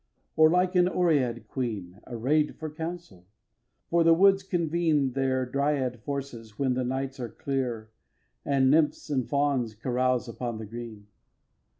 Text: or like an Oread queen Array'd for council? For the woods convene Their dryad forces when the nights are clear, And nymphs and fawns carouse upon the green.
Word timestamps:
or 0.35 0.49
like 0.49 0.73
an 0.73 0.87
Oread 0.87 1.47
queen 1.47 1.99
Array'd 2.07 2.55
for 2.57 2.71
council? 2.73 3.27
For 3.91 4.03
the 4.03 4.15
woods 4.15 4.41
convene 4.41 5.11
Their 5.11 5.45
dryad 5.45 5.99
forces 6.01 6.57
when 6.57 6.73
the 6.73 6.83
nights 6.83 7.19
are 7.19 7.29
clear, 7.29 7.91
And 8.43 8.71
nymphs 8.71 9.11
and 9.11 9.29
fawns 9.29 9.75
carouse 9.75 10.27
upon 10.27 10.57
the 10.57 10.65
green. 10.65 11.05